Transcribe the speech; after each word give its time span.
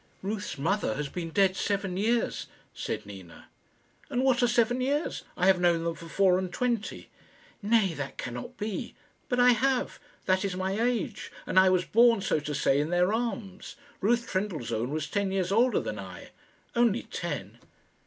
"Ruth's 0.23 0.57
mother 0.57 0.95
has 0.95 1.09
been 1.09 1.29
dead 1.29 1.55
seven 1.55 1.95
years," 1.95 2.47
said 2.73 3.05
Nina. 3.05 3.49
"And 4.09 4.23
what 4.23 4.41
are 4.41 4.47
seven 4.47 4.81
years? 4.81 5.23
I 5.37 5.45
have 5.45 5.61
known 5.61 5.83
them 5.83 5.93
for 5.93 6.09
four 6.09 6.39
and 6.39 6.51
twenty." 6.51 7.09
"Nay; 7.61 7.93
that 7.93 8.17
cannot 8.17 8.57
be." 8.57 8.95
"But 9.29 9.39
I 9.39 9.51
have. 9.51 9.99
That 10.25 10.43
is 10.43 10.55
my 10.55 10.71
age, 10.81 11.31
and 11.45 11.59
I 11.59 11.69
was 11.69 11.85
born, 11.85 12.21
so 12.21 12.39
to 12.39 12.55
say, 12.55 12.79
in 12.79 12.89
their 12.89 13.13
arms. 13.13 13.75
Ruth 13.99 14.27
Trendellsohn 14.27 14.89
was 14.89 15.07
ten 15.07 15.31
years 15.31 15.51
older 15.51 15.79
than 15.79 15.99
I 15.99 16.31
only 16.75 17.03
ten." 17.03 17.59